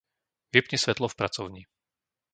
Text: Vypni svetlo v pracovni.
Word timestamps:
Vypni 0.53 0.77
svetlo 0.83 1.05
v 1.13 1.13
pracovni. 1.19 1.63